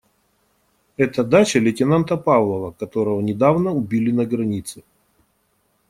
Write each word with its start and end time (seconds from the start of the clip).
Это 0.97 1.23
дача 1.23 1.59
лейтенанта 1.59 2.17
Павлова, 2.17 2.71
которого 2.71 3.21
недавно 3.21 3.69
убили 3.71 4.09
на 4.09 4.25
границе. 4.25 4.81